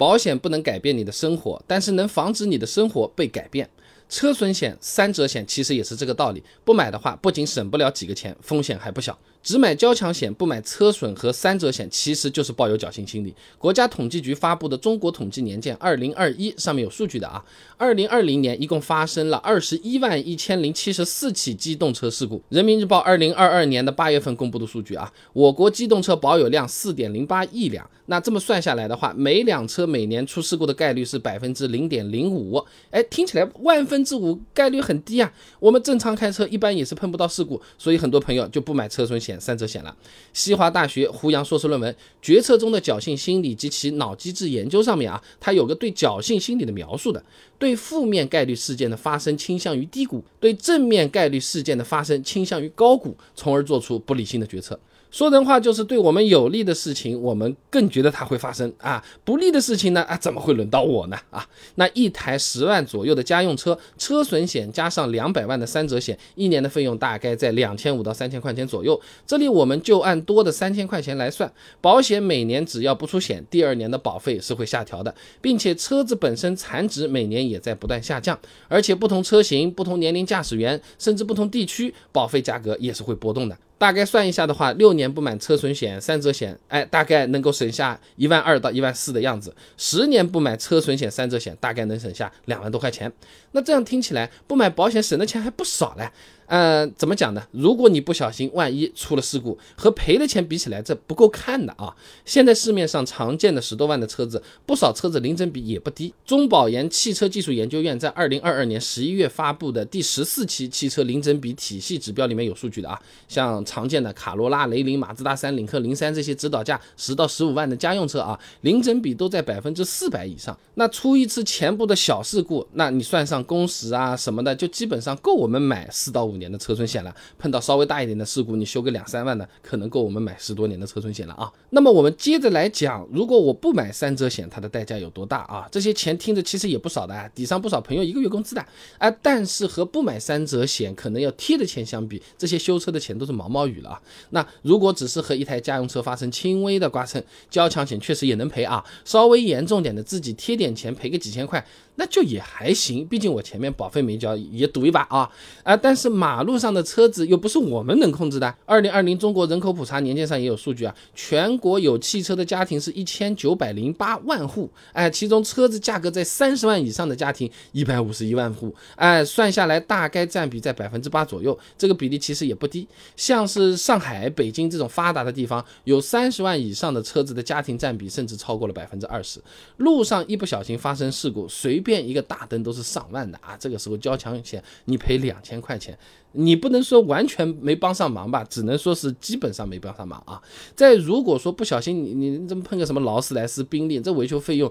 [0.00, 3.68] 保险不能改变你的生活，但是能防止你的生活被改变。
[4.08, 9.18] 车损险、三者险其实也是这个道理，不买的话，不仅省不了几个钱，风险还不小。
[9.42, 13.34] 只买交强险不买车损和三者险，其实就是抱有侥幸心理。
[13.58, 17.42] 国家统计局发布的《中国统计年鉴二零二一》上面有数据的啊，
[17.78, 22.42] 二零二零年一共发生了二十一万一千零七十四起机动车事故。
[22.50, 27.88] 人民日报二零二二年的八月份公布的数据啊，我国机动车保有量四点零八亿辆。
[28.06, 32.62] 那这么算下来的话，每辆车每年出事故的概率是百分之零点零五。
[32.90, 35.32] 哎，听起来万分之五概率很低啊。
[35.60, 39.29] 我们正常开车一般也是碰不到事故，所以很多朋友就不买车损险。
[39.38, 39.94] 三者险了。
[40.32, 47.22] 西华大学胡杨硕士论文《决策中的侥幸心理及其脑机制研究》上面啊，它有个对侥幸心理的描述的，
[47.58, 54.80] 对负面概率事件的发生倾向于低估，对正面概率事件的发生倾向于高估，从而做出不理性的决策。
[55.10, 61.16] 说人话就是对我们有利的事情，我们更觉得它会发生啊；不利的事情呢，啊，怎么会轮到我呢？
[61.30, 69.00] 啊，那一台十万左右的家用车，车损险加上两百万的三者险，一年的费用大概在两千五到三千块钱左右。
[69.26, 83.58] 这里我们就按多的三千块钱来算，保险每年只要不出险，第二年的保费是会下调的，并且车子本身残值每年也在不断下降，而且不同车型、不同年龄驾驶员，甚至不同地区，保费价格也是会波动的。
[83.80, 93.10] 大概算一下的话，六年不买车损险、三者险，哎，大概能够省下一万二到一万四的样子；十年不买车损险、三者险，大概能省下两万多块钱。
[93.52, 96.10] 那这样听起来，不买保险省的钱还不少嘞。
[96.50, 97.40] 嗯，怎么讲呢？
[97.52, 101.94] 如果你不小心，万一出了事故，和赔的钱比起来，这不够看的啊！
[102.24, 106.12] 现在市面上常见的十多万的车子，不少车子零整比也不低。
[106.26, 120.58] 中保研汽车技术研究院在二零二二年十一月发布的第十四期汽车零整比体系指标里面有数据的啊，像常见的卡罗拉、雷凌、马自达三、领克零三这些指导价十到十五万的家用车啊，零整比都在百分之四百以上。
[120.74, 127.14] 那出一次前部的小事故，那你算上工时啊什么的，就基本上够我们买四到五年的车损险了。
[127.38, 131.52] 碰到稍微大一点的事故，你修个两三万的，可能够我们买十多年的车损险了啊。
[131.70, 135.68] 那么我们接着来讲，如果我不买三者险，它的代价有多大啊？
[135.70, 138.66] 这些钱听着其实也不少的，抵上不少朋友一个月工资的
[138.98, 139.08] 啊。
[139.22, 144.02] 但是和不买三者险可能要贴的钱相比，这些修车的钱都是毛毛雨了啊。
[144.30, 148.82] 那如果只是和一台家用车发生轻微的刮蹭，交强险确实也能赔啊。
[149.04, 150.70] 稍微严重点的，自己贴点。
[150.80, 151.62] 钱赔个几千块。
[152.00, 155.30] 那就也还行，毕竟我前面保费没交，也赌一把啊
[155.62, 155.76] 啊！
[155.76, 158.56] 但是马路上的车子又不是我们能控制的。
[158.64, 172.88] 二零二零中国人口普查年鉴上也有数据啊，全国有汽车的家庭是一千九百零八万户，哎，其中车子价格在三十万以上的家庭一百五十一万户，哎，算下来大概占比在百分之八左右，这个比例其实也不低。
[173.14, 179.38] 像是上海、北京这种发达的地方，有三十万以上的车子的家庭占比甚至超过了百分之二十。
[179.76, 181.89] 路上一不小心发生事故，随便。
[181.90, 183.56] 变一个大灯都是上万的啊！
[183.58, 185.98] 这个时候交强险你赔两千块钱，
[186.30, 188.44] 你不能说完全没帮上忙吧？
[188.48, 190.40] 只能说是基本上没帮上忙啊。
[190.76, 194.70] 再如果说不小心你你这么碰个什么劳斯莱斯、宾利，这维修费用，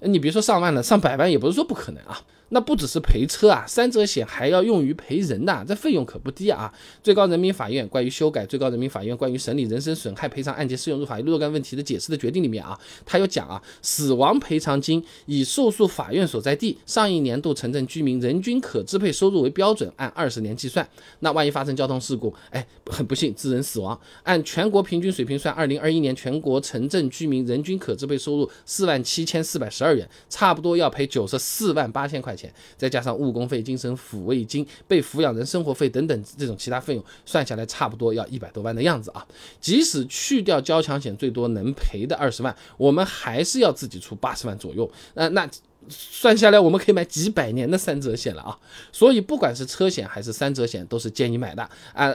[0.00, 2.20] 你别说上万了，上百万也不是说不可能啊。
[2.50, 6.72] 那不只是赔车啊，三者险还要用于赔人呐，这费用可不低啊。
[7.02, 20.86] 最高人民法院关于修改最高人民法院关于审理人身损害赔偿案件适用法律若干问题的解释的决定里面啊，他有讲啊，死亡赔偿金以受诉法院所在地上一年度城镇居民人均可支配收入为标准，按二十年计算。
[21.20, 32.39] 那万一发生交通事故，哎，很不幸致人死亡，按全国平均水平算，二零二一年全国城镇居民人均可支配收入四万七千四百十二元，差不多要赔九十四万八千块钱。
[32.76, 39.26] 再加上误工费、精神抚慰金、被抚养人生活费等等这种其他费用，算下来差不多要一百多万的样子啊！
[39.60, 44.90] 即使去掉交强险，最多能赔的二十万，我们还是要自己出八十万左右。
[45.14, 45.48] 那那
[45.88, 48.58] 算下来，我们可以买几百年的三者险了啊！
[48.92, 52.14] 所以不管是车险还是三者险，都是建议买的啊！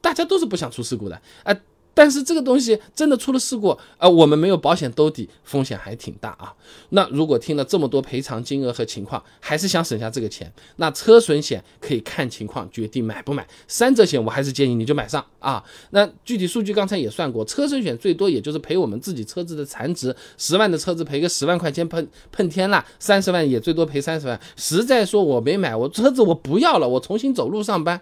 [0.00, 1.54] 大家都是不想出事故的啊！
[1.96, 6.52] 但是这个东西真的出了事故，呃，我们没有保险兜底，风险还挺大啊。
[6.90, 13.48] 那如果听了这么多赔偿金额和情况，还是想省下这个钱，那车损险可以看情况决定买不买。
[13.66, 15.64] 三者险我还是建议你就买上啊。
[15.92, 24.38] 那具体数据刚才也算过，车损险最多也就是赔我们自己车子的残值，十万的车子赔个十万块钱碰碰天了，三十万也最多赔三十万。
[24.54, 27.98] 实在说我没买，我车子我不要了，我重新走路上班。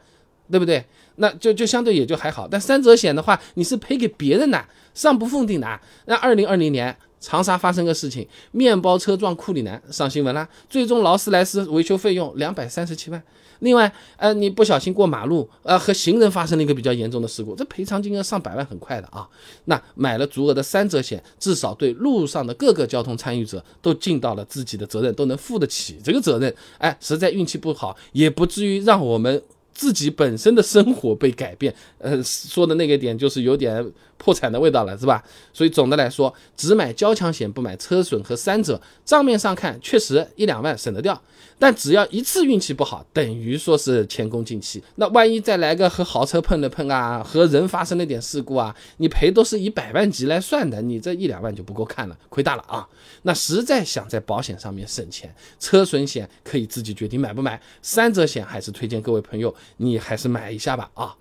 [0.51, 0.85] 对不对？
[1.17, 4.65] 那就就相对也就还好，但三者险的话，你是赔给别人的，
[4.95, 5.81] 上不封顶的。
[6.07, 13.23] 那二零二零年长沙发生个事情，面包车撞库里南上新闻啦，最终劳斯莱斯维修费用两百三十七万。
[13.61, 19.27] 另外，呃，你不小心过马路，呃，和行人发生了一个比较严重的事故，这赔偿金额上百万，很快的啊。
[19.67, 26.53] 那买了足额的三者险，至少对路上的各个交通参与者都尽到了自己的责任，都能负得起这个责任。
[26.79, 29.41] 哎，实在运气不好，也不至于让我们。
[29.75, 33.85] 自己本身的生活被改变，呃，说的那个点就是有点
[34.17, 35.23] 破产的味道了，是吧？
[35.53, 41.21] 所以总的来说，只买交强险不买车损和三者，账面上看确实一两万省得掉，
[41.59, 44.83] 但只要一次运气不好，等于说是前功尽弃。
[44.95, 52.89] 那万一再来个和豪车碰了碰啊，和人发生了点事故啊，你赔都是以百万级来算的，你这一两万就不够看了，亏大了啊！
[53.23, 59.53] 那实在想在保险上面省钱，车损险可以自己决定买不买，三者险还是推荐各位朋友。
[59.77, 61.17] 你还是买一下吧啊。